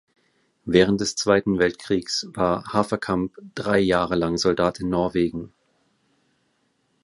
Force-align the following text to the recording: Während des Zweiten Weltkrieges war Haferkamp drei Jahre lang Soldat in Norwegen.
Während 0.65 0.99
des 0.99 1.15
Zweiten 1.15 1.59
Weltkrieges 1.59 2.27
war 2.33 2.65
Haferkamp 2.73 3.37
drei 3.53 3.77
Jahre 3.77 4.15
lang 4.15 4.37
Soldat 4.39 4.79
in 4.79 4.89
Norwegen. 4.89 5.53